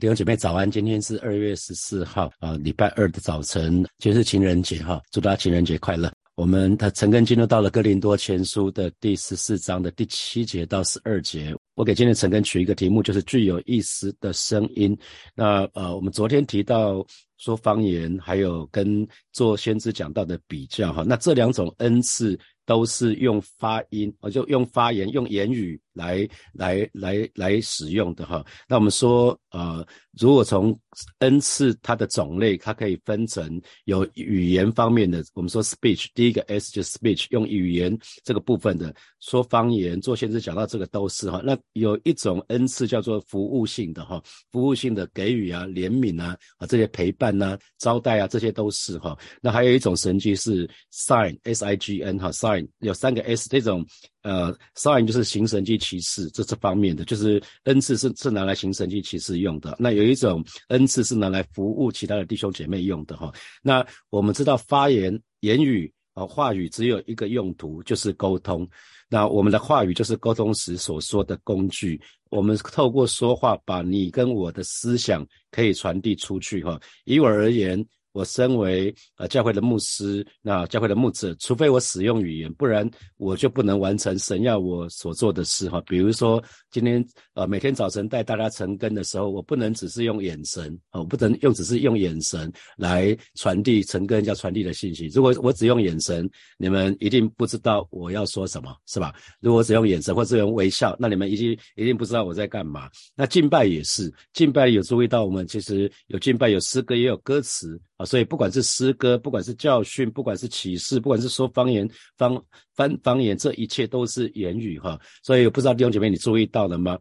[0.00, 6.08] 弟兄姐妹早安，今天是二月十四号啊，礼拜二的早晨，今天是情人节哈，祝大家情人节快乐。
[6.36, 11.52] 我们的陈根进入到了哥林多前书的第十四章的第七节到十二节。
[11.74, 14.96] 我给今天陈根取一个题目，就是具有意思的声音。
[15.34, 17.04] 那呃，我们昨天提到
[17.36, 25.80] 说方言，还有跟做先知讲到的比较哈，那这两种恩赐都是用发音，我就用发言，用言语。
[25.98, 30.78] 来来来来使用的哈，那我们说呃，如果从
[31.18, 41.42] 恩赐它的种类，它可以分成有语言方面的，我们说 speech，第一个 S 就是 speech，用语言这个部分的说方言做先知讲到这个都是哈。
[41.44, 44.22] 那有一种恩赐叫做服务性的哈，
[44.52, 49.18] 服务性的给予啊、怜悯啊啊这些陪伴呐、招待啊这些都是哈。
[49.42, 53.84] 那还有一种神迹是 sign S I G N 哈 sign 有三个 S 这种。
[54.22, 59.76] 呃，sign 就是行神迹骑士，这这方面的，就是恩赐是是拿来行神迹骑士用的。
[59.78, 63.32] 那有一种恩赐是拿来服务其他的弟兄姐妹用的哈。
[63.62, 68.68] 那我们知道发言言语啊话语只有一个用途，就是沟通。
[69.08, 72.00] 那我们的话语就是沟通时所说的工具。
[72.28, 76.78] 我们透过说话，把你跟我的思想可以传递出去哈。
[77.04, 77.86] 以我而言。
[78.12, 85.80] 我身为呃教会的牧师，那教会的牧者，除非我使用语言，不然我就不能完成神要我所做的事哈。
[85.86, 95.06] 比如说今天呃每天早晨带大家成根的时候，我不能只是用眼神哦，不能用只是用眼神来传递成根要传递的信息。
[95.08, 99.14] 如果我只用眼神，你们一定不知道我要说什么，是吧？
[99.40, 102.90] 如果只用眼神或者用微笑，那你们一定一定不知道我在干嘛。
[103.14, 107.80] 那敬拜也是，敬拜有注意到我们其实有敬拜，有诗歌，也有歌词。
[107.98, 112.42] 啊，所以不管是诗歌，不管是教训，不管是启示，不管是说方言、方
[112.74, 114.98] 方方言，这一切都是言语哈。
[115.22, 116.96] 所以不知道弟兄姐妹，你注意到了吗？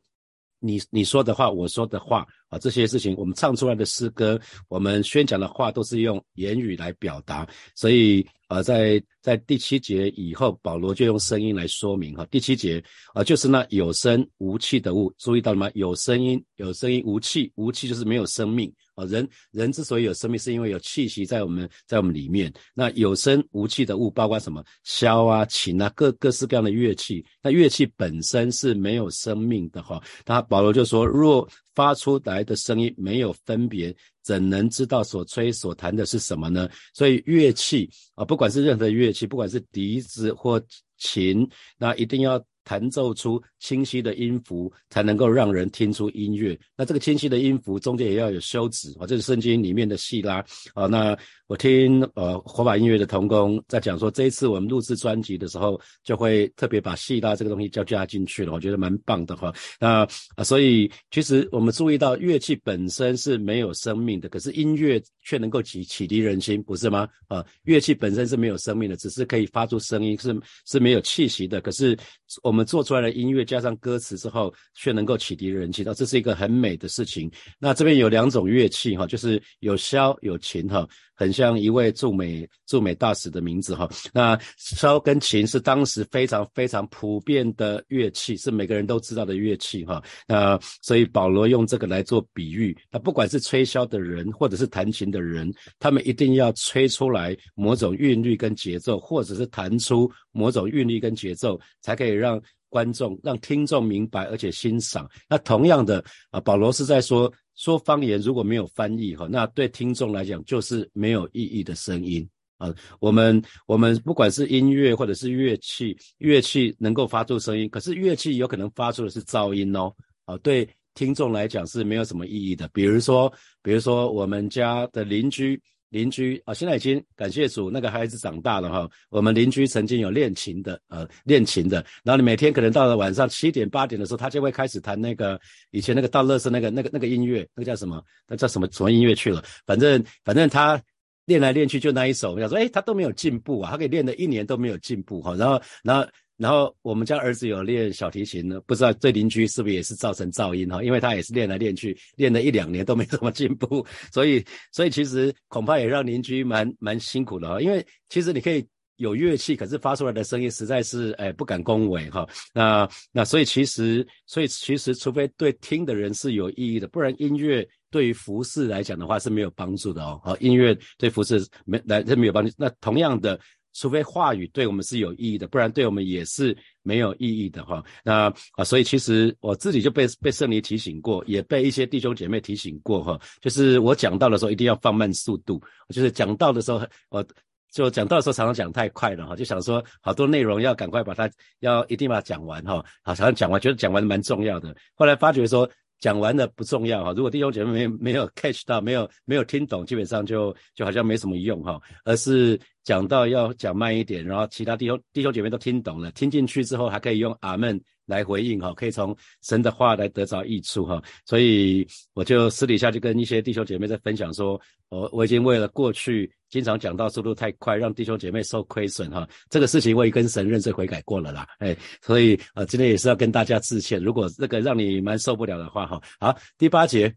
[0.60, 7.48] 你你说的话，我说的话啊，这些事情，我们唱出来的诗歌，我们宣讲的话，都是用言语来表达。
[7.76, 12.26] 所以啊，在在第七节以后，保罗就用声音来说明哈。
[12.32, 15.70] 第七节啊，就是那有声无气的物，注意到了吗？
[15.76, 18.74] 有声音，有声音，无气，无气就是没有生命。
[18.98, 22.52] 啊，人人之所以有生命，是因为有气息在我们在我们里面。
[22.74, 24.64] 那有声无气的物，包括什么？
[24.84, 27.24] 箫啊、琴啊，各各式各样的乐器。
[27.44, 30.02] 那乐器本身是没有生命的哈。
[30.26, 36.68] 那保罗就说，若发出来的声音没有分别，怎能知道所吹所弹的是什么呢？
[36.92, 40.60] 所以乐器啊，不管是任何乐器，不管是笛子或
[40.98, 41.48] 琴，
[41.78, 42.44] 那一定要。
[42.68, 46.60] 弹奏出清晰的音符，才能够让人听出音乐。
[46.76, 50.86] 那这个清晰的音符中间也要有休止啊，这是圣经里面的细拉啊。
[50.86, 51.18] 那
[51.48, 59.54] 我听呃火把音乐的童工在讲说，这一次我们录制专辑的时候，就会特别把戏拉这个东西就加进去了，我觉得蛮棒的哈。
[59.80, 60.06] 那
[60.36, 67.08] 啊，所以其实我们注意到乐器本身是没有生命的，可是音乐却能够启启迪人心，不是吗？
[67.30, 71.62] 啊，乐器本身是没有生命的，只是可以发出声音，是是没有气息的。
[71.62, 71.98] 可是
[72.44, 77.32] 我们做出来的音乐加上歌词之后，却能够启迪人心，这是一个很美的事情。
[77.58, 80.86] 那这边有两种乐器哈，就是有箫有琴哈。
[81.18, 83.90] 很像一位驻美驻美大使的名字哈。
[84.14, 90.02] 那箫跟琴是当时非常非常普遍的乐器，是每个人都知道的乐器哈。
[90.28, 102.40] 那所以保罗用这个来做比喻，那不管是吹箫的人或者是弹琴的人，他们一定要吹出来某种韵律跟节奏，或者是弹出某种韵律跟节奏，才可以让
[102.70, 105.10] 观众、让听众明白而且欣赏。
[105.30, 107.32] 那同样的啊，保罗是在说。
[107.60, 112.30] 说方言如果没有翻译哈，那对听众来讲就是没有意义的声音
[112.60, 112.72] 啊。
[113.00, 119.92] 我们我们不管是音乐或者是乐器，乐器能够发出声音，可是乐器有可能发出的是噪音哦。
[120.26, 122.70] 啊，对听众来讲是没有什么意义的。
[122.72, 123.34] 比如说，
[123.64, 125.60] 比如说我们家的邻居。
[125.90, 128.90] 邻居啊，现在已经感谢主，那个孩子长大了哈。
[129.10, 131.86] 我们邻居曾经有练琴的，呃，练琴的。
[132.04, 135.40] 然后你每天可能到了晚上七点八点的时候，他就会开始弹那个
[135.72, 138.04] 以前那个道乐色那个那个那个音乐，那个叫什么？
[138.28, 139.44] 那叫什么什么音乐去了？
[139.66, 140.82] 反正反正他
[141.26, 142.34] 练来练去就那一首。
[142.34, 145.36] 我想说，哎，他都没有进步啊，他可以练了一年都没有进步哈。
[145.36, 146.08] 然后然后。
[146.38, 150.84] 然后我们家儿子有练小提琴呢，不知道对邻居是不是也是造成噪音哈？
[150.84, 157.60] 因为他也是练来练去，练了一两年都没怎么进步，所以所以其实恐怕也让邻居蛮蛮辛苦的哈。
[157.60, 158.64] 因为其实你可以
[158.98, 162.28] 有乐器，可是发出来的声音实在是哎不敢恭维哈。
[162.54, 170.22] 那那所以其实所以其实除非对听的人是有意义的，不然音乐对于服饰来讲的话是没有帮助的哦。
[170.24, 172.54] 好，音乐对服饰没来是没有帮助。
[172.58, 173.40] 那同样的。
[173.78, 177.84] 除非话语对我们是有意义的，不然对我们也是没有意义的哈。
[178.04, 187.26] 那啊，所以其实我自己就被被圣灵提醒过，也被一些弟兄姐妹提醒过哈，就是我讲到的时候一定要放慢速度，就是讲到的时候我。
[187.70, 192.84] 就讲到的时候，常常讲太快了哈，就想说好多内容要赶快把它，要一定把它讲完哈。
[193.04, 194.74] 好，常常讲完，觉得讲完蛮重要的。
[194.96, 195.70] 后来发觉说
[196.00, 201.80] 讲完的不重要哈，如果弟兄姐妹没没有 catch 到，没有没有听懂，基本上就就好像没什么用哈。
[202.06, 207.78] 而是讲到要讲慢一点，然后其他弟兄弟兄姐妹都听懂了，听进去之后还可以用阿门。
[208.08, 209.14] 来回应哈，可以从
[209.44, 214.58] 神的话来得着益处哈，所以我就私底下就跟一些弟兄姐妹在分享说，
[214.88, 227.14] 我我已经为了过去经常讲到速度太快，让弟兄姐妹受亏损哈，这个事情我已跟神认罪悔改过了啦，哎，所以呃今天也是要跟大家致歉，如果这个让你蛮受不了的话哈，好，第八节。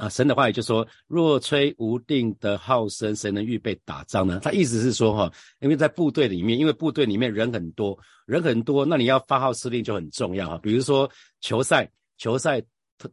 [0.00, 4.40] 啊，神的话也就说，若吹无定的号声，谁能预备打仗呢？
[4.42, 5.30] 他意思是说，哈，
[5.60, 10.58] 因为在部队里面，因为部队里面人很多，人很多，那你要发号施令就很重要哈。
[10.62, 11.06] 比如说
[11.42, 11.86] 球赛，
[12.16, 12.62] 球赛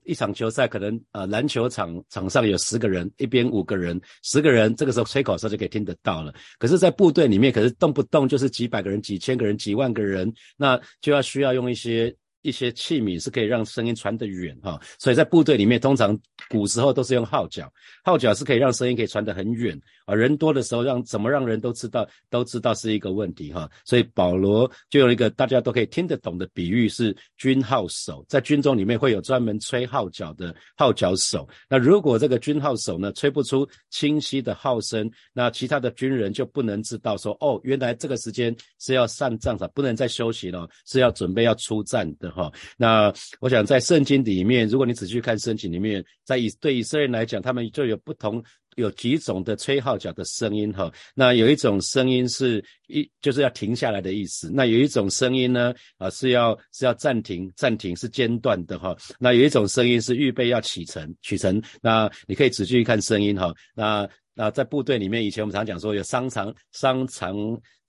[0.06, 6.34] 一场球赛可能呃篮球场场上有十个人，一边五个人，十个人，这个时候吹口哨就可以听得到了。
[6.58, 12.16] 可是，在部队里面，可是动不动就是几百个人、几千个人、几万个人，那就要需要用一些。
[12.48, 16.18] 一些器皿是可以让声音传得远哈，所以在部队里面，通常
[16.50, 17.70] 古时候都是用号角，
[18.06, 20.16] 号角是可以让声音可以传得很远啊。
[20.16, 23.70] 人多的时候，让怎么让人都知道，都知道是一个问题哈。
[23.84, 31.46] 所以保罗就用一个大家都可以听得懂的比喻，是军号手，在军中里面会有专门吹号角的号角手。
[31.70, 42.34] 那如果这个军号手呢，吹不出清晰的号声，那其他的军人就不能知道说，哦，原来这个时间是要上战场，不能再休息了，是要准备要出战的。
[42.38, 48.44] 哈，那我想在圣经里面，如果你仔细看圣经里面，在以对以色列人来讲，他们就有不同
[48.76, 50.92] 有几种的吹号角的声音哈。
[51.16, 58.96] 那有一种声音是一就是要停下来的意思，那有一种声音呢啊是要是要暂停暂停是间断的哈。
[59.20, 63.52] 那有一种声音是预备要启程启程，那你可以仔细看声音哈。
[63.74, 64.08] 那
[64.38, 67.36] 那在部队里面，以前我们常讲说有三长三长。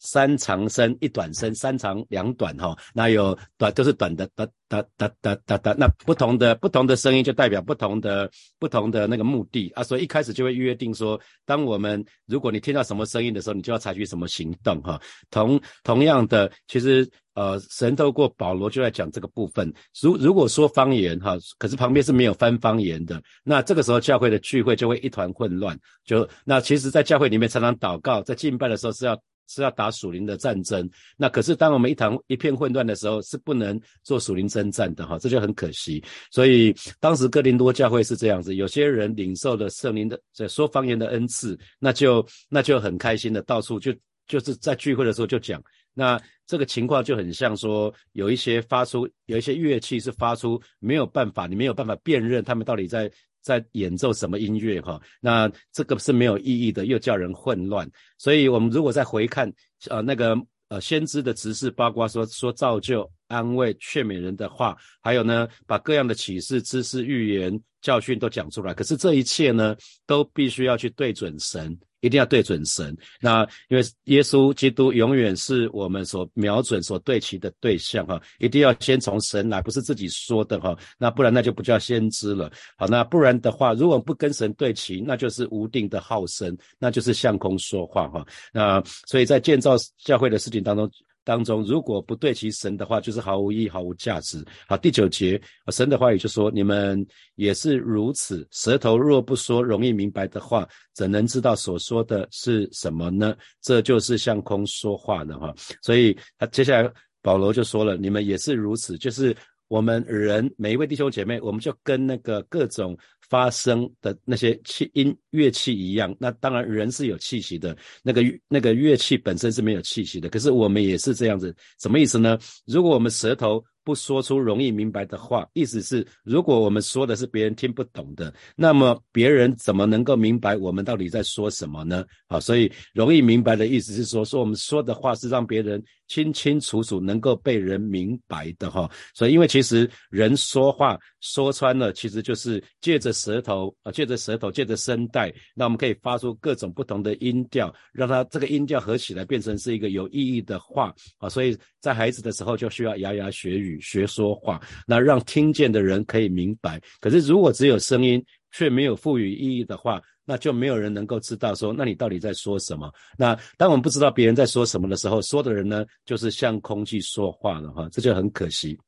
[0.00, 8.30] 三长声一短声，三长两短哈，那有短都是短的哒哒哒哒哒哒，那不同的不同的声音就代表不同的
[8.60, 15.02] 不同的那个目的啊，所以一开始就会约定说，当我们如果你听到什么声音的时候，你就要采取什么行动哈。
[15.32, 17.04] 同同样的，其实
[17.38, 19.72] 呃，神透过保罗就在讲这个部分。
[20.02, 25.78] 如如果说方言哈，可是旁边是没有翻方言的，那这个时候教会的聚会就会一团混乱。
[26.04, 29.16] 就那其实，在教会里面常常祷告，在敬拜的时候是要。
[29.50, 30.86] 是要打属灵的战争，
[31.16, 36.04] 那可是当我们一堂一片混乱的时候，是不能做属灵征战的哈，这就很可惜。
[36.30, 43.90] 所以当时哥林多教会是这样子，有些人领受了圣灵的这说方言的恩赐，那就那就很开心的到处就
[44.28, 45.60] 就是在聚会的时候就讲，
[45.92, 53.10] 那这个情况就很像说有一些发出有一些乐器是发出没有办法，你没有办法辨认他们到底在。
[53.40, 55.00] 在演奏什么音乐哈？
[55.20, 57.88] 那这个是没有意义的，又叫人混乱。
[58.18, 59.50] 所以，我们如果再回看，
[59.88, 60.36] 呃，那个
[60.68, 68.74] 呃，先知的指示，包括说说造就、安慰、劝勉人的话，还有呢，把各样的启示、知识、预言、教训都讲出来。
[68.74, 71.78] 可是这一切呢，都必须要去对准神。
[72.00, 82.50] 一定要对准神，那因为耶稣基督永远是我们所瞄准、所对齐的对象哈，一定要先从神来，不是自己说的哈，那不然那就不叫先知了。
[82.76, 88.24] 好，那不然的话，如果不跟神对齐，那就是无定的号声，那就是向空说话哈。
[88.52, 90.88] 那所以在建造教会的事情当中。
[91.28, 94.42] 当中，如果不对其神的话，就是毫无意义、毫无价值。
[94.66, 95.38] 好，第九节，
[95.70, 98.48] 神的话语就说：你们也是如此。
[98.50, 103.36] 舌头若不说容易明白的话，怎能知道所说的是什么呢？
[103.60, 105.54] 这就是向空说话的哈。
[105.82, 109.36] 所以，他接下来保罗就说了：你们也是如此，就是
[109.68, 112.96] 我们人每一位弟兄姐妹，我们就跟那个各种。
[113.28, 120.28] 发声的那些气音乐器一样，那当然人是有气息的，那个那个乐器本身是没有气息的。
[120.28, 122.38] 可是我们也是这样子，什么意思呢？
[122.66, 132.04] 如果我们舌头不说出容易明白的话，意思是如果我们说的是别人听不懂的，那么别人怎么能够明白我们到底在说什么呢？
[132.28, 138.90] 好，所以容易明白的意思是说，说我们说的话是让别人清清楚楚能够被人明白的哈。
[139.14, 143.12] 所以因为其实人说话说穿了，其实就是借着。
[143.18, 151.28] 舌头啊，借着舌头，借着声带，那我们可以发出各种不同的音调，让它这个音调合起来变成是一个有意义的话啊。
[151.28, 156.80] 所以在孩子的时候就需要牙牙学语，学说话，那让听见的人可以明白。
[157.00, 162.92] 可是如果只有声音却没有赋予意义的话，那就没有人能够知道说，那你到底在说什么？
[163.16, 168.78] 那当我们不知道别人在说什么的时候，说的人呢，就是向空气说话了哈，这就很可惜。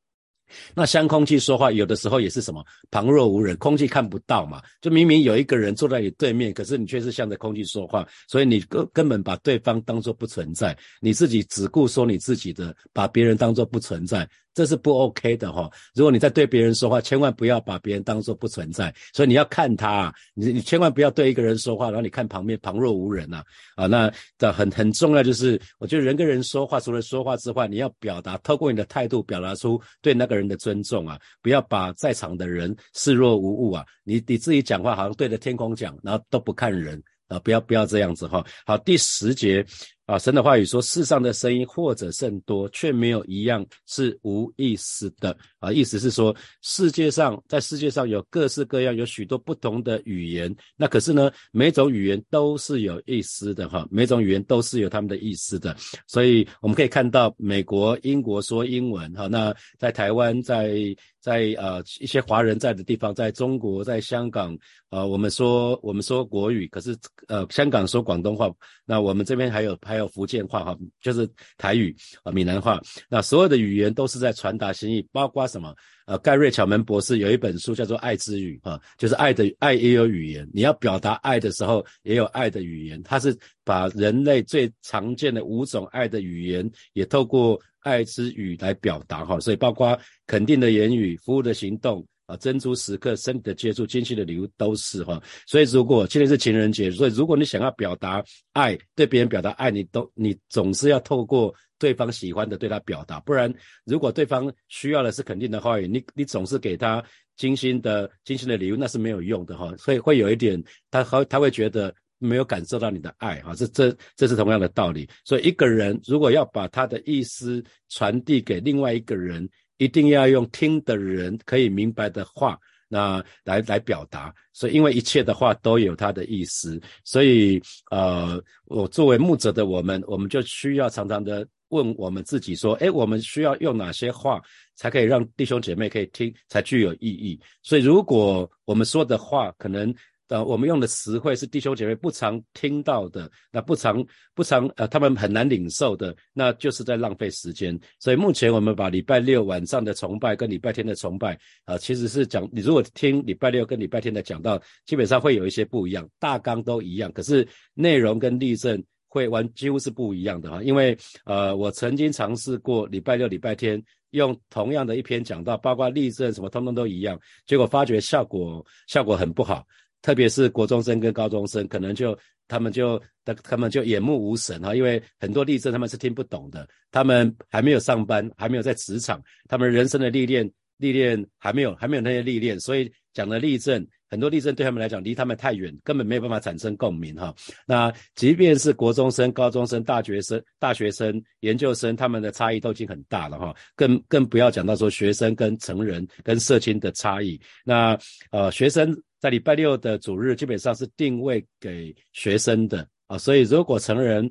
[0.74, 4.60] 那向空气说话，有的时候也是什么旁若无人，空气看不到嘛。
[4.80, 14.28] 就明明有一个人坐在你对面，可是你却是向着空气说话，所以你根根本把对方当作不存在，你自己只顾说你自己的，把别人当作不存在。
[14.52, 15.70] 这是不 OK 的哈！
[15.94, 18.92] 如果你在对别人说话，千万不要把别人当做不存在。
[19.14, 23.42] 所以你要看他，你你千万不要对一个人说话，然后你看旁边旁若无人呐
[23.76, 23.86] 啊！
[23.86, 31.18] 那这很很重要，就是我觉得人跟人说话，除了说话之外，你要表达，透过你的态度表达出对那个人的尊重啊！
[31.40, 33.86] 不要把在场的人视若无物啊！
[34.02, 37.38] 你你自己讲话好像对着天空讲，然后都不看人啊！
[37.38, 38.44] 不要不要这样子哈！
[38.66, 39.64] 好，第十节。
[40.10, 45.36] 啊，神的话语说，世上的声音或者甚多，却没有一样是无意思的。
[45.60, 55.76] 啊，意思是说，世界上在世界上有各式各样、有许多不同的语言，那可是呢，每种语言都是有意思的哈，每种语言都是有他们的意思的。
[56.08, 60.76] 所以我们可以看到，美国、英国说英文哈，那在台湾，在
[61.20, 64.54] 在呃一些华人在的地方，在中国，在香港，
[64.90, 66.94] 呃，我们说我们说国语，可是
[67.28, 68.50] 呃香港说广东话，
[68.84, 70.10] 那我们这边还有还有。
[70.10, 71.24] 福建话哈，就是
[71.56, 72.80] 台语啊，闽南话。
[73.08, 75.72] 那所有的语言都是在传达心意，包括什么？
[76.06, 83.02] 呃，盖瑞巧门博士有一本书叫做《爱之语》啊，就是爱的爱也有语言，你要表达爱的时候也有爱的语言。
[83.02, 89.38] 他是把人类最常见的五种爱的语言，也透过爱之语来表达哈。
[89.40, 92.06] 所以包括肯定的言语、服务的行动。
[92.30, 98.22] 啊，珍珠时刻、身体的接触、精心的礼物都是哈，所以如果今天是情人节，所以如果你想要表达
[98.52, 103.52] 爱，对别人表达爱，你都你总是要透过对方喜欢的对他表达，不然
[103.84, 107.04] 如果对方需要的是肯定的话语，你你总是给他
[107.36, 119.48] 精心的精心的礼物，那是没有用的哈，所以会有一点，他和他会觉得没有感受到你的爱哈，这这这是同样的道理，所以一个人如果要把他的意思传递给另外一个人。
[119.80, 124.32] 一定要用听的人可以明白的话，那来来表达。
[124.52, 127.58] 所以，因为一切的话都有它的意思，所以
[127.90, 134.40] 呃，我作为牧者的我们，我们就需要常常的问我们自己说：，哎，我们需要用哪些话
[134.76, 137.40] 才可以让弟兄姐妹可以听，才具有意义？
[137.62, 139.94] 所以，如果我们说的话可能。
[140.30, 147.78] 呃，我们用的词汇是弟兄姐妹不常听到的，那不常不常呃，他们很难领受的，那就是在浪费时间。
[147.98, 154.56] 所以目前我们把礼拜六晚上的崇拜跟礼拜天的崇拜，啊，其实是讲你如果听礼拜六跟礼拜天的讲到，
[154.86, 160.62] 基本上会有一些不一样，大纲都一样，可是内容跟例证会完几乎是不一样的哈。
[160.62, 169.66] 因为呃，我曾经尝试过礼拜六、礼拜天用同样的一篇讲到，包括例证什么通通都一样，结果发觉效果效果很不好。
[170.02, 187.32] 特别是国中生跟高中生，可能就他们就他他们就眼目无神哈，因为很多例证他们是听不懂的，他们还没有上班，还没有在职场，他们人生的历练历练还没有还没有那些历练，所以讲的例证很多例证对他们来讲离他们太远，根本没有办法产生共鸣哈。
[187.66, 197.40] 那即便是国中生、高中生、大学生、大学生、研究生，他们的差异都已经很大了哈，更更不要讲到说学生跟成人跟社青的差异。
[197.64, 197.96] 那
[198.32, 198.98] 呃学生。
[199.20, 204.28] 在礼拜六的主日，基本上是定位给学生的啊，所以如果成人，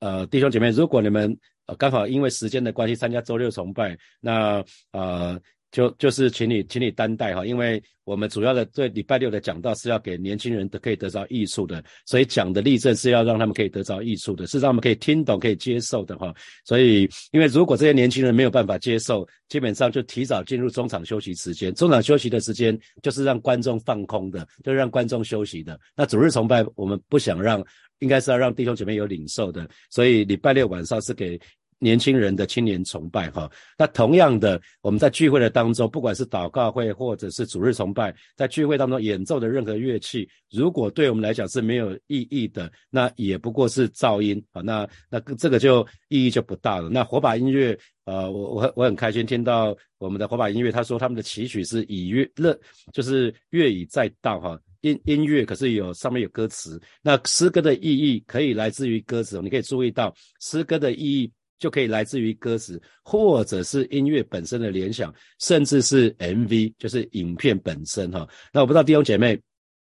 [0.00, 1.34] 呃，弟兄姐妹，如果你们
[1.66, 5.40] 呃刚好因为时间的关系参加周六崇拜，那呃。
[5.74, 16.32] 就就是请你，请你担待哈，因为我们主要的对礼拜六的讲道是要给年轻人的可以得到益处的，所以讲的例证是要让他们可以得到益处的，是让他们可以听懂、可以接受的哈。
[16.64, 21.74] 所以，因为如果这些年轻人没有办法接受，基本上就提早进入中场休息时间。
[21.74, 25.76] 中场休息的时间就是让观众放空的，就是让观众休息的。
[25.96, 27.60] 那主日崇拜我们不想让，
[27.98, 31.36] 应该是要让弟兄姐妹有领受的，所以礼拜六晚上是给。
[31.84, 46.88] 年轻人的青年崇拜，哈，那同样的，我们在聚会的当中，不管是祷告会或者是主日崇拜，在聚会当中演奏的任何乐器，如果对我们来讲是没有意义的，那也不过是噪音啊，那那这个就意义就不大了。
[46.88, 52.58] 那火把音乐，呃，我我我很开心听到我们的火把音乐，他说他们的祈曲是以乐乐，
[52.94, 61.30] 就是乐以载道，哈，音音乐可是有上面有歌词，那诗歌的意义可以来自于歌词，你可以注意到诗歌的意义。
[61.58, 68.28] 就可以来自于歌词，或者是音乐本身的联想，甚至是 MV，就是影片本身哈。
[68.52, 69.40] 那我不知道弟兄姐妹，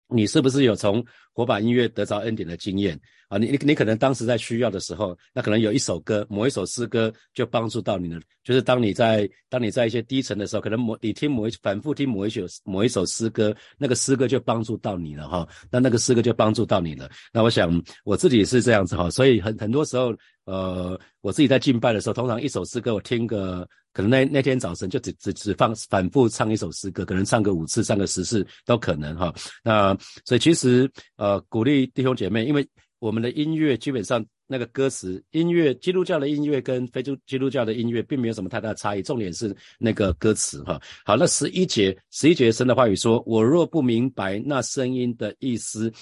[0.08, 2.98] 你是不是有从火把音乐得着恩典的经验
[3.28, 3.38] 啊？
[3.38, 8.20] 你你你可能当时在需要的时候，那可能有一首歌，某一首诗歌就帮助到你了。
[8.42, 15.46] 就是当你在当你在一些低沉的时候，可能某你听某一反复听某一首某一首诗歌，那个诗歌就帮助到你了哈。
[15.70, 17.08] 那那个诗歌就帮助到你了。
[17.32, 17.70] 那我想
[18.04, 20.12] 我自己是这样子哈，所以很很多时候，
[20.48, 23.68] 呃，我自己在敬拜的时候，通常一首诗歌我听个。
[23.94, 29.34] 可能那那天早晨就只只只放反复唱一首诗歌，可能唱个五次、唱个十次都可能哈。
[29.64, 32.64] 那所以其实呃鼓励弟兄姐妹，因为
[33.00, 40.80] 我们的音乐基本上那个歌词，音乐基督教的音乐跟非基督教的音乐并没有什么太大差异，重点是那个歌词哈。
[41.04, 45.92] 好，那十一节十一节神的话语说：“我若不明白那声音的意思，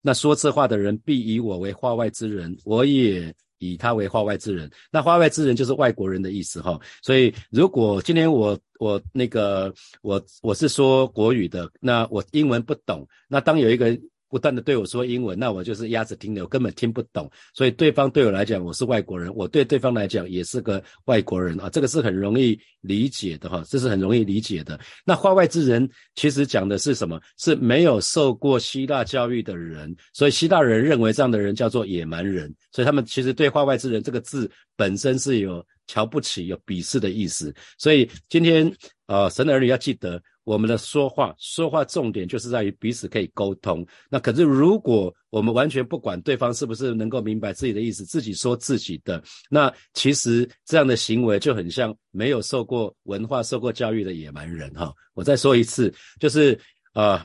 [0.00, 6.78] 那说这话的人必以我为话外之人，我也。”以他为化外之人，那化外之人就是外国人的意思哈。
[7.00, 13.98] 所以如果今天我我那个我我是说国语的，那我英文不懂，那当有一个。
[14.32, 17.30] 不断的对我说英文，那我就是鸭子听的，我根本听不懂。
[17.52, 24.80] 所以对方对我来讲，我是外国人；我对对方来讲也是个外国人啊，这个是很容易理解的哈，这是很容易理解的。
[25.04, 27.20] 那化外之人其实讲的是什么？
[27.36, 37.54] 是没有受过希腊教育的人，所以希腊人认为这样的人叫做野蛮人，所以他们其实对化外之人这个字本身是有瞧不起、有鄙视的意思。
[37.78, 38.70] 所以今天
[39.06, 40.22] 啊，神的儿女要记得。
[40.44, 43.86] 我们的说话，说话重点就是在于彼此可以沟通。
[44.10, 54.68] 那可是，如果我们完全不管对方是不是能够明白自己的意思，自己说自己的，那其实这样的行为就很像没有受过文化、受过教育的野蛮人。
[54.74, 56.58] 哈，我再说一次，就是
[56.92, 57.24] 啊，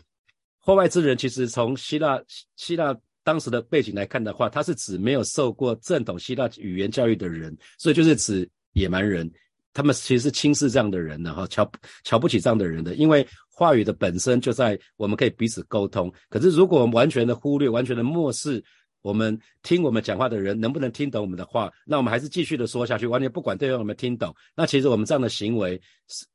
[0.60, 2.22] 后外之人，其实从希腊
[2.56, 2.96] 希腊
[3.28, 9.30] 当时的背景来看的话，他是指没有受过正统希腊语言教育的人，所以就是指野蛮人。
[9.74, 11.70] 他们其实是轻视这样的人的哈，瞧
[12.06, 16.10] 瞧不起这样的人的，因为话语的本身就在我们可以彼此沟通。
[16.30, 18.64] 可是如果我们完全的忽略、完全的漠视。
[19.08, 21.72] 我们听我们讲话的人能不能听懂我们的话？
[21.86, 24.36] 那我们还是继续的说下去，完全不管对方有没有听懂。
[24.54, 25.80] 那其实我们这样的行为，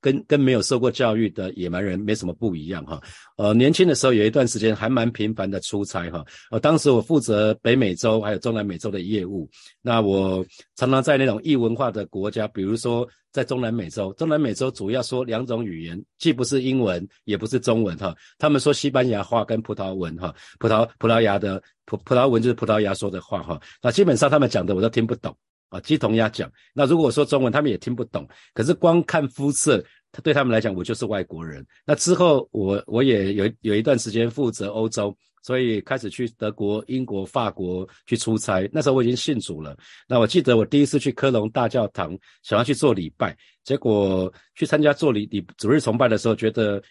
[0.00, 2.98] 跟跟没有受过教育的野蛮人没什么不一样哈。
[3.36, 6.24] 呃，年轻的时候有一段时间还蛮频繁的出差哈。
[6.50, 9.46] 呃，当时我负责北美洲还有中南美洲的业务，
[9.82, 10.42] 那我
[10.76, 18.14] 常常在那种异文化的国家，比如说在中南美洲，中南美洲主要说两种语言，既不是英文，也不是中文哈。
[18.38, 21.60] 他们说西班牙话跟葡萄文哈，葡萄葡萄牙的。
[21.84, 25.36] 葡葡萄文就是葡萄牙说的话哈，那基本上他们讲的我都听不懂
[25.68, 26.50] 啊，鸡同鸭讲。
[26.72, 28.26] 那如果说中文，他们也听不懂。
[28.54, 31.66] 可是光看肤色，他对他们来讲，我就是外国人。
[31.84, 38.68] 那之后，我我也有有一段时间负责欧洲，所以开始去德国、英国、法国去出差。
[38.72, 39.76] 那时候我已经信主了。
[40.08, 46.82] 那我记得我第一次去科隆大教堂，想要去做礼拜，结果去参加做礼礼主日崇拜的时候，觉得。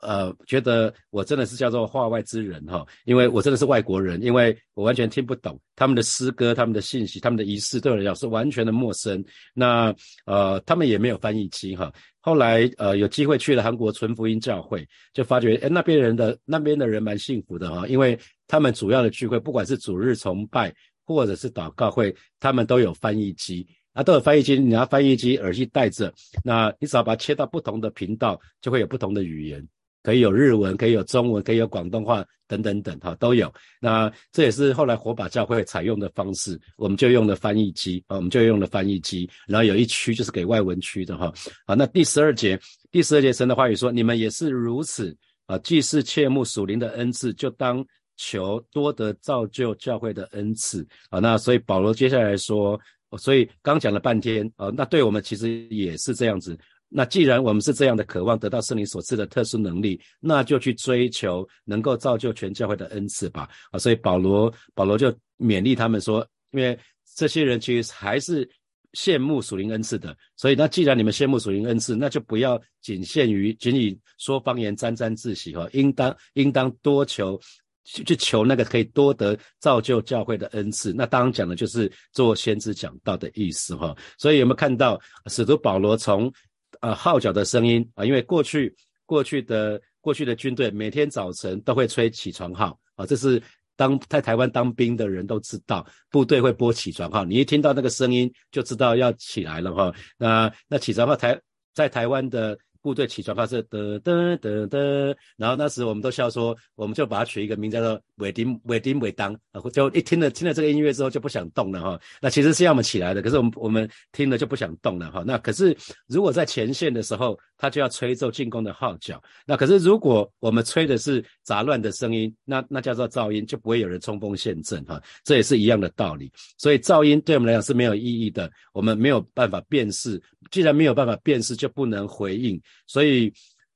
[0.00, 9.24] 呃，觉得我真的是叫做化外之人哈，因为我真的是外国人，因为我完全听不懂他们的诗歌、他们的信息、他们的仪式，对我来讲是完全的陌生。
[9.52, 9.92] 那
[10.24, 11.92] 呃，他们也没有翻译机哈。
[12.28, 20.70] 后来呃，有机会去了韩国纯福音教会，就发觉哎，那边人的那边的人蛮幸福的哈，因为他们主要的聚会，不管是主日崇拜
[21.06, 26.12] 或者是祷告会，他们都有翻译机啊，都有翻译机，你拿翻译机耳机带着，
[26.44, 29.66] 那你只要把它切到不同的频道，就会有不同的语言。
[30.08, 33.52] 可以有日文，可以有中文，可以有广东话，等等等，哈，都有。
[33.78, 39.28] 那这也是后来火把教会采用的方式，我们就用了翻译机，啊，我们就用了翻译机。
[39.46, 41.30] 然后有一区就是给外文区的，哈。
[41.66, 42.58] 好，那第十二节，
[42.90, 47.84] 第十二节神的话语说：你们也是如此，啊，既是切慕属灵的恩赐，就当
[48.16, 50.88] 求多得造就教会的恩赐。
[51.10, 52.80] 啊，那所以保罗接下来说，
[53.18, 56.58] 所以刚讲了半天，啊，那对我们其实也是这样子。
[56.88, 63.48] 那既然我们是这样的渴望得到圣灵所赐的特殊能力，那就去追求能够造就全教会的恩赐吧。
[63.70, 66.78] 啊，所以保罗保罗就勉励他们说，因为
[67.14, 68.48] 这些人其实还是
[68.94, 77.38] 羡慕属灵恩赐的，所以那既然你们羡慕属灵恩赐，那就不要仅限于仅以说方言沾沾自喜哈，应当应当多求
[77.84, 80.92] 去求那个可以多得造就教会的恩赐。
[80.92, 83.96] 那当然讲的就是做先知讲道的意思哈。
[84.18, 86.32] 所以有没有看到使徒保罗从
[86.80, 88.74] 啊，号角的声音啊，因为过去
[89.06, 93.42] 过去的过去的军队每天早晨都会吹起床号啊，这是
[93.76, 99.92] 当在台湾当兵的人都知道，部队会播起床号，你一听到那个声音就知道要起来了哈。
[100.16, 101.40] 那那起床号台
[101.74, 102.58] 在台湾的。
[102.88, 109.36] 部队起床发射，得得得得，然后那时我们都笑说，我们就把它取一个名叫做尾丁尾丁尾当，
[109.70, 112.00] 就一听了听了这个音乐之后就不想动了哈。
[112.22, 115.22] 那其实是要我们起来的，可是我们我们听了就不想动了哈。
[115.26, 119.22] 那可是如果在前线的时候，他就要吹奏进攻的号角。
[119.44, 125.02] 那可是如果我们吹的是杂乱的声音，那那叫做噪音，就不会有人冲锋陷阵哈。
[125.24, 126.32] 这也是一样的道理。
[126.56, 130.22] 所以噪音对我们来讲是没有意义的，我们没有办法辨识。
[130.50, 132.58] 既然没有办法辨识，就不能回应。
[132.86, 133.30] 所以，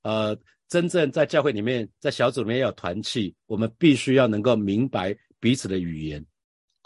[0.04, 0.34] 呃，
[0.68, 6.24] 真正在教会里面，在小组里面要有团契，我们必须要能够明白彼此的语言。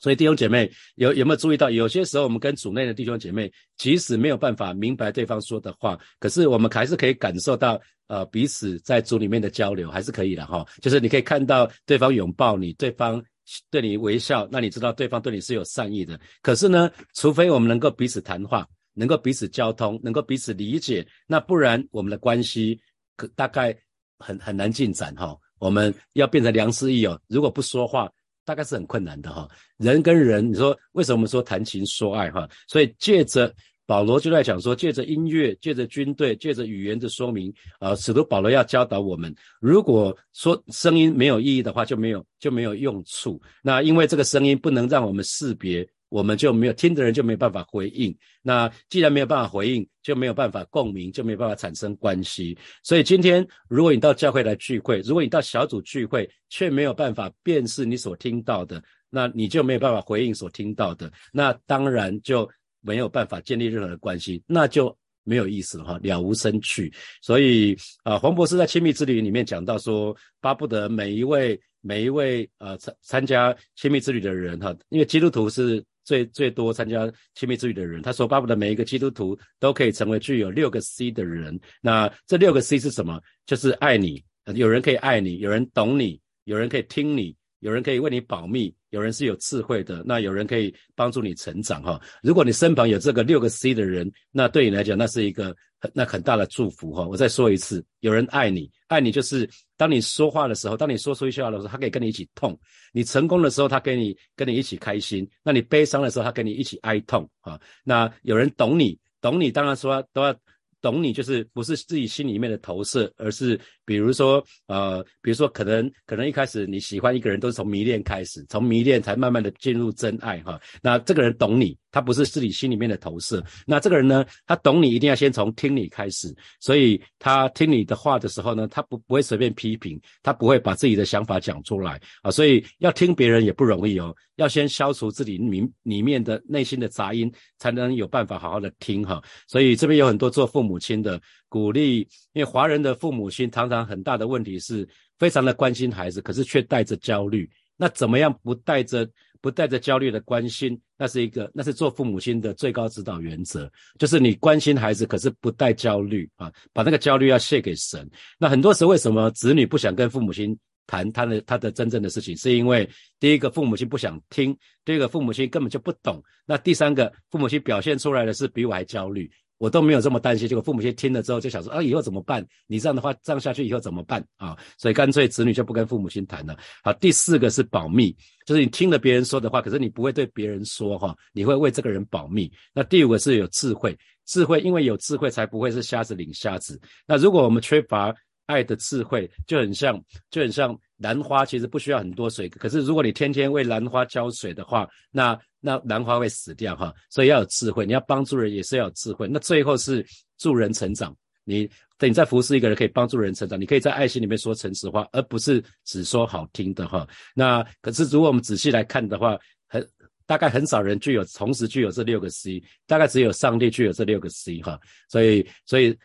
[0.03, 10.67] 所以弟兄姐妹有有没有注意到，有些时候我们跟组内的弟兄姐妹，即使没有办法明白对方说的话，可是我们还是可以感受到，呃，彼此在组里面的交流还是可以的哈。
[10.83, 13.25] 就是你可以看到对方拥抱你，对方
[13.71, 16.21] 对你微笑，那你知道对方对你是有善意的。
[16.43, 22.79] 可是呢，除非我们能够彼此谈话，能够彼此交通，能够彼此理解，那不然我们的关系
[23.17, 23.75] 可大概
[24.19, 25.35] 很很难进展哈。
[25.59, 28.11] 我们要变成良师益友，如果不说话。
[28.47, 32.49] 大概是很困难的哈，人跟人，你说为什么说谈情说爱哈？
[32.67, 33.53] 所以借着
[33.85, 43.41] 保罗就在讲说，借着音乐，借着军队，借着语言的说明啊，使徒保罗要教导我们，如果说声音没有意义的话，就没有就没有用处。
[43.63, 45.87] 那因为这个声音不能让我们识别。
[46.17, 52.57] 我们就没有听的人就没有办法回应，那既然没有办法回应，就没有办法共鸣，就没有办法产生关系。
[52.83, 62.49] 所以今天，如果你到教会来聚会，如果你到小组聚会，却没有办法辨识你所听到的，那你就没有办法回应所听到的，那当然就
[62.81, 66.91] 没有办法建立任何的关系，那就没有意思了哈，了无生趣。
[67.21, 75.85] 所以啊，黄博士在亲密之旅里面讲到说，巴不得每一位每一位呃参参加亲密之旅的人哈，因为基督徒是。
[76.07, 81.61] 最最多参加亲密之旅的人，他说巴不得每一个基督徒都可以成为具有六个 C 的人。
[81.83, 83.21] 那这六个 C 是什么？
[83.45, 91.83] 就是爱你，有人可以爱你，有人懂你，有人可以听你，有人可以为你保密，有人是有智慧的，那有人可以帮助你成长。
[91.83, 96.95] 哈，如果你身旁有这个六个 C 的人，那对你来讲，那是一个很那很大的祝福。
[96.95, 99.49] 哈，我再说一次，有人爱你，爱你就是。
[99.77, 102.53] 当你说话的时候，当你说出一些话的时候，他可以跟你一起痛；
[102.93, 107.61] 你成功的时候，他跟你跟你一起开心；那你悲伤的时候，他跟你一起哀痛啊。
[107.85, 110.35] 那有人懂你，懂你，当然说都要。
[110.83, 120.61] 懂你就是不是自己心里面的投射，而是比如说呃，比如说可能可能一开始你喜欢一个人都是从迷恋开始，从迷恋才慢慢的进入真爱哈。
[120.83, 123.43] 那这个人懂你，他不是自己心里面的投射。
[123.67, 132.31] 那这个人呢，他懂你一定要先从听你开始，所以他听你的话的时候呢，他不不会随便批评，他不会把自己的想法讲出来啊。
[132.31, 139.23] 所以要听别人也不容易哦，要先消除自己里里面的内心的杂音，才能有办法好好的听哈。
[139.49, 140.77] 所以这边有很多做父母。
[140.79, 142.01] 亲的鼓励，
[142.33, 147.49] 因为华人的父母亲常常很大的问题是非常的关心孩子，可是却带着焦虑。
[147.77, 149.09] 那怎么样不带着
[149.41, 150.81] 不带着焦虑的关心？
[150.97, 158.09] 那是一个，那是做父母亲的最高指导原则，就是你关心孩子，可是不带焦虑啊，把那个焦虑要卸给神。
[158.39, 162.35] 那很多时候为什么子女不想跟父母亲谈他的他的真正的事情？
[162.37, 162.89] 是因为
[163.21, 164.57] 第一个父母亲不想听，
[164.87, 169.31] 第二个父母亲根本就不懂，那第三个父母亲表现出来的是比我还焦虑。
[169.59, 172.47] 我都没有这么担心，结果父母亲听了之后就想说啊，以后怎么办？
[172.67, 174.57] 你这样的话，这样下去以后怎么办啊？
[174.79, 176.57] 所以干脆子女就不跟父母亲谈了。
[176.83, 178.15] 好，第四个是保密，
[178.45, 182.51] 就是你听了别人说的话，可是你不会对别人说哈，你会为这个人保密。
[182.75, 186.81] 那第五个是有智慧，智慧因为有智慧才不会是瞎子领瞎子。
[187.07, 188.15] 那如果我们缺乏
[188.47, 197.85] 爱的智慧，就很像就很像兰花，其实不需要很多水，可是如果你天天为兰花浇水的话，那那兰花会死掉哈，所以要有智慧。
[197.85, 199.27] 你要帮助人也是要有智慧。
[199.29, 200.07] 那最后是
[200.39, 201.13] 助人成长。
[201.43, 203.61] 你等你在服侍一个人，可以帮助人成长。
[203.61, 207.05] 你可以在爱心里面说诚实话，而不是只说好听的哈。
[207.35, 209.85] 那可是如果我们仔细来看的话，很
[210.25, 214.79] 大概很少人具有同时具有这六个 C，大概只有上帝具有这六个 C 哈。
[215.09, 215.97] 所以所以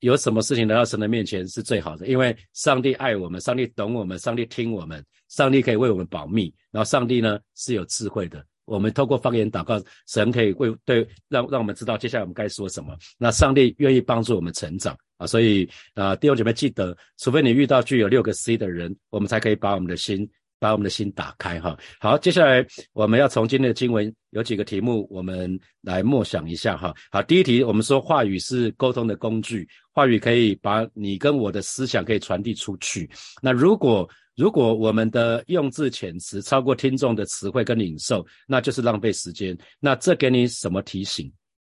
[0.00, 8.44] 有什么事情来到神的面前是最好的，因为上帝爱我们，上帝懂我们，上帝听我们，上帝可以为我们保密，然后上帝呢是有智慧的。
[8.66, 12.94] 我们透过方言祷告，神可以为对让让我们知道接下来我们该说什么。
[13.16, 21.78] 那上帝愿意帮助我们成长啊，所以啊弟兄姐妹记得，除非你遇到具有六个 C 的人，我们才可以把我们的心把我们的心打开哈。
[22.00, 26.94] 好，接下来我们要从今天的经文有几个题目，我们来默想一下哈。
[27.10, 33.08] 好，第一题我们说话语是沟通的工具，话语可以把你跟我的思想可以传递出去。
[33.40, 39.56] 那如果如果我们的用字遣词超过听众的词汇跟领受，那就是浪费时间。
[39.80, 41.32] 那这给你什么提醒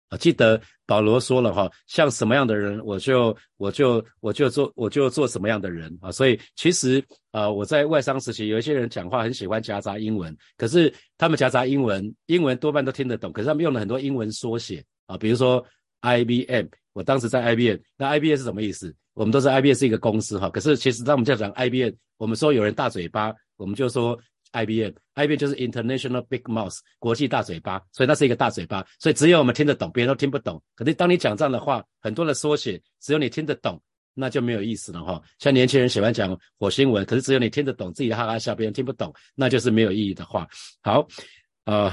[0.08, 0.18] 啊？
[0.18, 6.10] 记得保罗说了哈，像什么样的人，我就我就我就做我就做什么样的人啊。
[6.10, 15.64] 所以其实啊，我在外商时期，有一些人讲话很喜欢夹杂英文，可是他们夹杂英文，英文多半都听得懂，可是他们用了很多英文缩写啊，比如说
[16.02, 18.94] IBM，我当时在 IBM，那 IBM 是什么意思？
[19.14, 24.16] 我们都是 IBM 是一个公司哈，可是其实当我们在讲 IBM，我们说有人大嘴巴，我们就说
[24.52, 30.62] IBM，IBM 就是 International Big Mouth，国际大嘴巴，所以那是一个大嘴巴，所以只有我们听得懂，别人都听不懂。
[30.76, 33.82] 可是当你讲这样的话，很多的缩写，只有你听得懂，
[34.14, 35.20] 那就没有意思了哈。
[35.40, 40.48] 像年轻人喜欢讲火星文，可是只有你听得懂，自己哈哈笑，别人听不懂，那就是没有意义的话。
[40.80, 41.06] 好，
[41.64, 41.92] 呃。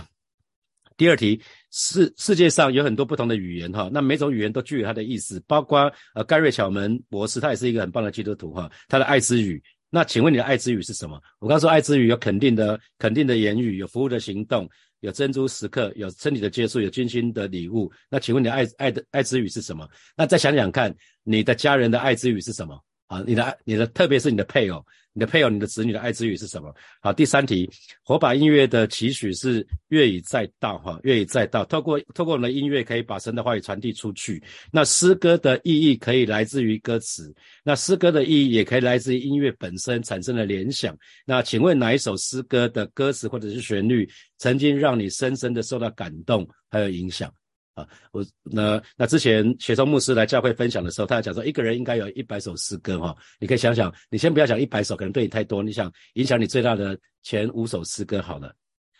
[0.97, 1.41] 第二题，
[1.77, 11.21] 世世界上有很多不同的语言哈，那每种语言都具有它的意思，包括呃盖瑞巧门博士，他也是一个很棒的基督徒哈，他的爱之语，那请问你的爱之语是什么？
[11.37, 14.69] 我刚说爱之语有肯定的肯定的言语，有服务的行动，
[15.01, 19.85] 有珍珠时刻，有身体的接触，有精心的礼物，那请问你的爱爱的爱之语是什么？
[20.15, 22.79] 那再想想看，你的家人的爱之语是什么？
[23.07, 24.83] 啊，你的爱，你的特别是你的配偶，
[25.15, 26.75] 你的配偶，你的子女的爱之语是什么？
[26.99, 27.69] 好，第三题，
[28.03, 34.43] 火把音乐的期许是乐以载道，哈，乐以载道，透过透过我们的音乐可以把神的话语传递出去。
[34.73, 40.93] 那诗歌的意义可以来自于歌词，那诗歌的意义也可以来自于音乐本身产生的联想。
[41.25, 44.05] 那请问哪一首诗歌的歌词或者是旋律
[44.37, 47.33] 曾经让你深深的受到感动还有影响？
[47.75, 58.55] 啊，我那那之前学生牧师来教会分享的时候，他讲说一个人应该有一百首诗歌哈，你可以想想，你先不要讲一百首，可能对你太多，你想影响你最大的前五首诗歌好了，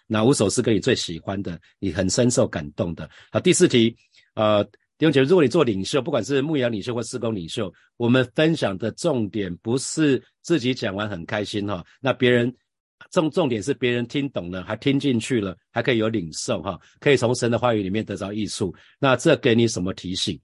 [0.07, 3.09] 哪五首诗歌你最喜欢的，你很深受感动的。
[3.31, 3.95] 好，第四题，
[4.33, 4.61] 呃，
[4.97, 12.53] 弟兄姐妹，如果你做领袖，不管是牧羊领袖或施工领袖，我们分享的重点不是自己讲完很开心哈，那别人。
[13.12, 18.73] 重重点是别人听懂了，还听进去了，还可以有领受哈，可以从神的话语里面得着益处。
[18.99, 20.39] 那这给你什么提醒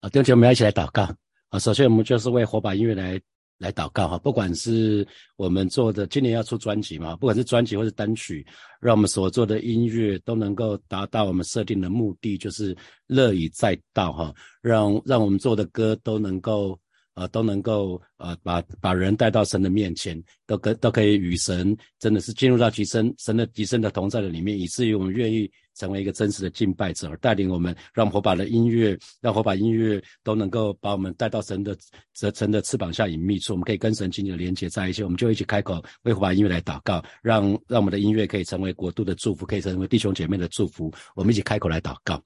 [0.00, 0.08] 啊？
[0.08, 1.02] 弟兄姐妹，我们要一起来祷告
[1.50, 1.58] 啊！
[1.58, 3.20] 首先，我们就是为火把音乐来
[3.58, 4.18] 来祷告哈。
[4.18, 8.46] 不管是我们做的，今年要出专辑嘛，不管是专辑或是单曲，
[8.80, 16.78] 让我们所做的音乐都能够达到我们设定的目的，就是乐以载道哈，让让我们做的歌都能够。
[17.18, 31.76] 呃，都能够呃把把人带到神的面前，都可都可以与神真的是进入到极深神的极深的同在的里面，以至于我们愿意成为一个真实的敬拜者，带领我们让火把的音乐，让火把音乐都能够把我们带到神的
[32.14, 42.22] 神的翅膀下隐秘处，我们可以跟神紧紧的连接在一起，我们就一起开口为火把音乐来祷告，让让我们的音乐可以成为国度的祝福，可以成为弟兄姐妹的祝福，我们一起开口来祷告。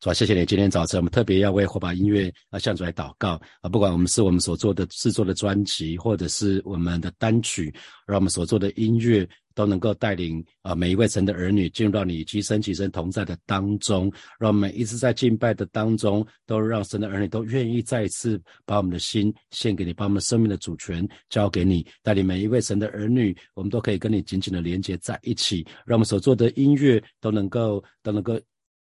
[0.00, 0.14] 是吧？
[0.14, 0.44] 谢谢你。
[0.44, 3.68] 今天早晨，我们特别要为火把音乐啊向主来祷告啊！
[3.70, 7.74] 不管我们是我们所做的制作的专辑，或者是我们的单曲，
[8.06, 28.38] 让我们所做的音乐都能够带领啊每一位神的儿女进入到你极深极深同在的当中，让我们一直在敬拜的当中，都让神的儿女都愿意再一次把我们的心献给你，把我们生命的主权交给你，带领每一位神的儿女，我们都可以跟你紧紧的连接在一起，让我们所做的音乐都能够都能够。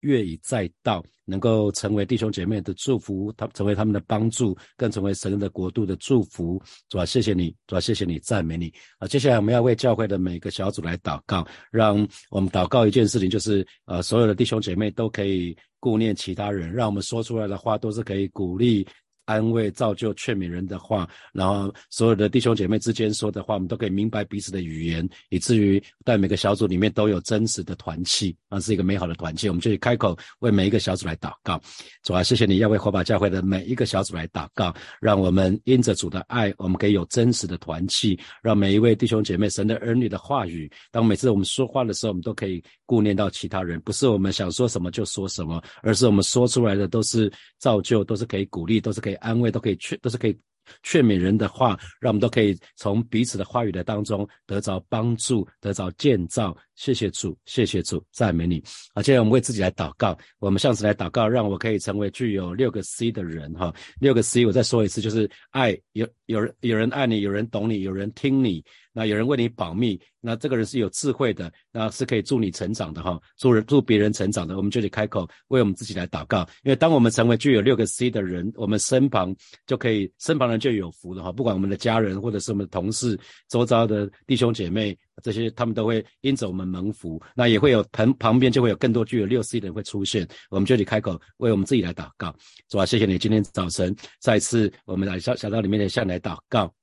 [0.04, 6.62] 乐以再道，能够成为弟兄姐妹的祝福，他成为他们的帮助，更成为神的国度的祝福。
[6.90, 8.72] 主啊，谢谢你，主啊，谢谢你，赞美你。
[9.00, 18.86] 啊，接下来我们要为教会的每个小组来祷告，让我们祷告一件事情，就是呃，所有的弟兄姐妹都可以顾念其他人，让我们说出来的话都是可以鼓励。
[19.26, 29.48] 安慰、造就、劝勉人的话，然后所有的弟兄姐妹之间说的话，我们都可以明白彼此的语言，以至于在每个小组里面都有真实的团契，啊，是一个美好的团契。
[29.48, 31.62] 我们就去开口为每一个小组来祷告，
[32.04, 49.13] 主啊，谢谢你要为火把教会的每一个小组来祷告，让我们因着主的爱，我们可以有真实的团契，让每一位弟兄姐妹、神的儿女的话语，当每次我们说话的时候，我们都可以顾念到其他人，不是我们想说什么就说什么，而是我们说出来的都是造就，都是可以鼓励，都是可以。
[49.16, 50.38] 安慰都可以劝，都是可以
[50.82, 56.56] 劝勉人的话，让我们都可以从彼此的话语的当中得着帮助，得着建造。
[56.76, 58.64] 谢谢主，谢谢主，赞美你。
[58.94, 63.54] 好，现在我们为自己来祷告，我们向此来祷告，让我可以成为具有六个 C 的人。
[63.54, 68.64] 哈，六个 C，我再说一次，就是爱，有有人有人爱你，有人懂你，有人听你。
[68.96, 76.48] 那有人为你保密，那这个人是有智慧的，那是可以助你成长的哈，助人助别人成长的，我们就得开口为我们自己来祷告。
[76.62, 81.32] 因为当我们成为具有六个 C 的人，我们身旁就可以身旁人就有福了哈。
[81.32, 92.36] 不管我们的家人或者是我们的同事、周遭的弟兄姐妹，这些他们都会因着我们蒙福，那也会有旁旁边就会有更多具有六 C 的人会出现，我们就得开口为我们自己来祷告。
[92.68, 96.74] 主啊，谢谢你今天早晨再次我们来小小道里面的向来祷告。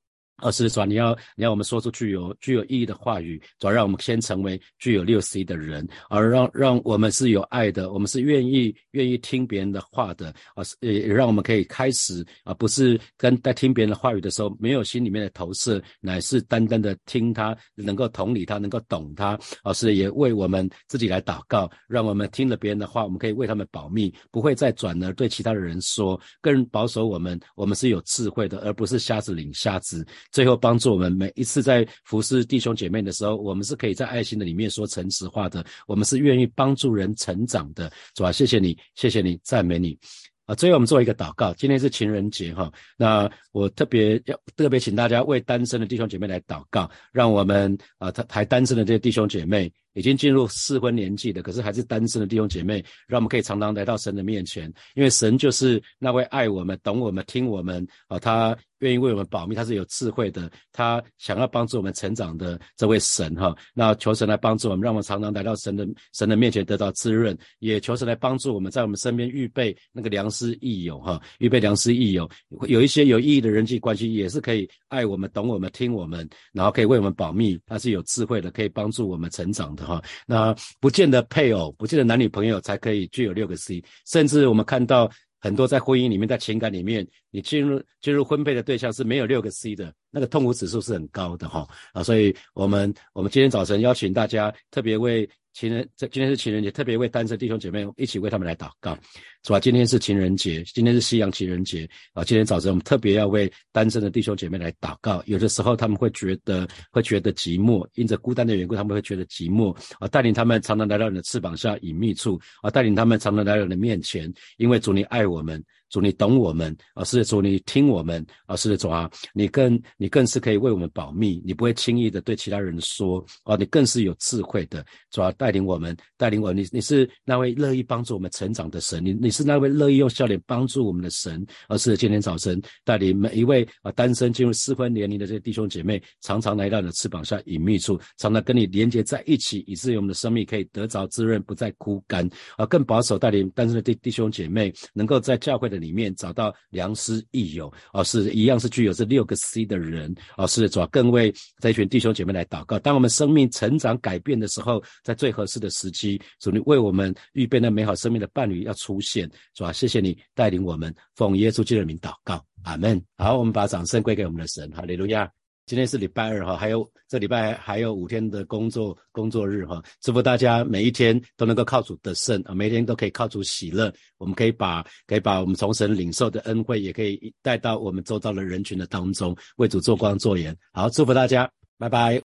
[0.42, 30.07] 而是主，你要你要我们说出具有具有意义的话语，主要让我们先成为具有六 C 的人，而让让我们是有爱的，我们是愿意愿意听别人的话的，而是，也让我们可以开始啊，不是跟在听别人的话语的时候没有心里面的投射，乃是单单的听他，能够同理他，能够懂他，而是也为我们自己来祷告，让我们听了别人的话，我们可以为他们保密，不会再转而对其他的人说，更保守我们，我们是有智慧的，而不是瞎子领瞎子。
[30.33, 35.64] 最后帮助我们每一次在服侍弟兄姐妹的时候，我们是可以在爱心的里面说诚实话的。
[35.87, 38.33] 我们是愿意帮助人成长的，主啊？
[38.33, 39.99] 谢谢你，谢谢你，赞美你。
[40.47, 41.53] 啊，最后我们做一个祷告。
[41.55, 49.73] 今天是情人节哈，那我特别要特别请大家为单身的弟兄姐妹来祷告，让我们啊，他还单身的这些弟兄姐妹。
[49.94, 63.55] 已经进入适婚年纪的，可是还是单身的弟兄姐妹，让我们可以常常来到神的面前，因为神就是那位爱我们、懂我们、听我们啊，他愿意为我们保密，他是有智慧的，他想要帮助我们成长的这位神哈。
[63.74, 72.29] 那求神来帮助我们，让我们常常来到神的神的面前得到滋润，也求神来帮助我们在我们身边预备那个良师益友哈，预备良师益友，
[72.68, 79.80] 有一些有意义的人际关系，也是可以爱我们、懂我们、听我们，然后可以为我们保密，他是有智慧的，可以帮助我们成长的。
[79.85, 95.29] 哈，那不见得配偶，不见得男女朋友才可以具有六个 C，甚至我们看到很多在婚姻里面，在情感里面，你进入进入婚配的对象是没有六个 C 的，那个痛苦指数是很高的哈啊，所以我们我们今天早晨邀请大家特别为。
[95.53, 98.97] 情人，这今天是情人节，特别为单身弟兄姐妹一起为他们来祷告，
[99.43, 99.59] 是吧？
[99.59, 102.23] 今天是情人节，今天是西洋情人节啊！
[102.23, 105.21] 今天早晨我们特别要为单身的弟兄姐妹来祷告。
[105.27, 110.07] 有的时候他们会觉得会觉得寂寞，因着孤单的缘故，他们会觉得寂寞啊！
[110.07, 112.71] 带领他们常常来到你的翅膀下隐秘处啊！
[112.71, 115.61] 带领他们常常来到你的面前，因为主你爱我们。
[115.90, 117.05] 主，你懂我们啊！
[117.05, 118.55] 是的，主，你听我们啊！
[118.57, 123.57] 是的，主啊，你更你更是可以为我们保密，你不会轻易的对其他人说啊！
[123.57, 131.44] 你更是有智慧的，主啊，带领我们，带领我，你你是那位乐意帮助我们成长的神，你你是那位乐意用笑脸帮助我们的神。
[131.68, 142.64] 而是今天早晨带领每一位啊单身进入适婚年龄的这些弟兄姐妹，常常来到你的翅膀下隐秘处，常常跟你连接在一起，以至于我们的生命可以得着滋润，不再枯干啊！
[142.66, 145.80] 更保守带领单身的弟弟兄姐妹，能够在教会的。
[145.81, 152.79] 里面找到良师益友啊，是一样是具有这六个 C 的人啊，是主要更为这一群弟兄姐妹来祷告。
[152.79, 159.73] 当我们生命成长改变的时候，在最合适的时机，主你为我们预备那美好生命的伴侣要出现，是吧？
[159.73, 163.03] 谢谢你带领我们奉耶稣基督的名祷告，阿门。
[163.16, 165.31] 好，我们把掌声归给我们的神，哈利路亚。
[165.70, 173.94] 今天是礼拜二哈，还有这礼拜还有五天的工作工作日哈，祝福大家每一天都能够靠主得胜啊，每一天都可以靠主喜乐。
[174.18, 180.52] 我们可以把可以把我们从神领受的恩惠，也可以带到我们周遭的人群的当中，为主做光做盐。
[180.72, 182.30] 好，祝福大家，拜拜。